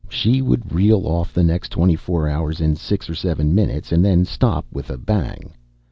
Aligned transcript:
She 0.09 0.41
would 0.41 0.73
reel 0.73 1.05
off 1.05 1.31
the 1.31 1.43
next 1.43 1.69
twenty 1.69 1.95
four 1.95 2.27
hours 2.27 2.59
in 2.59 2.75
six 2.75 3.07
or 3.07 3.13
seven 3.13 3.53
minutes, 3.53 3.91
and 3.91 4.03
then 4.03 4.25
stop 4.25 4.65
with 4.71 4.89
a 4.89 4.97
bang. 4.97 5.53